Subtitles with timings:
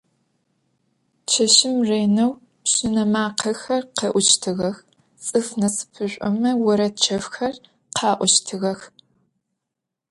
[1.31, 2.31] Çeşım rêneu
[2.63, 4.77] pşıne makhexer khe'uştığex,
[5.23, 7.55] ts'ıf nasıpış'ome vored çefxer
[7.97, 8.79] kha'oştığex.